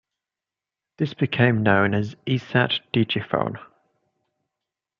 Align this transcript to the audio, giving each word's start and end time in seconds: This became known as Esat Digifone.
This 0.97 1.13
became 1.13 1.61
known 1.61 1.93
as 1.93 2.15
Esat 2.25 2.79
Digifone. 2.91 3.59